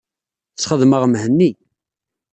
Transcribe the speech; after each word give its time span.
Sxedmeɣ 0.61 1.03
Mhenni. 1.07 1.51